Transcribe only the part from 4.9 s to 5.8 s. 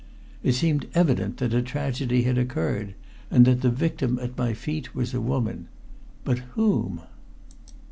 was a woman.